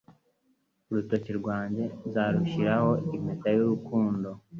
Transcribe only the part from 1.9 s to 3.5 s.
nzarushyiraho impeta